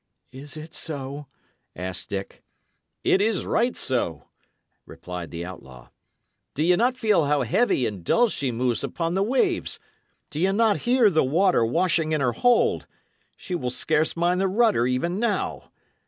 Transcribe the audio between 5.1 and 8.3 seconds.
the outlaw. "Do ye not feel how heavy and dull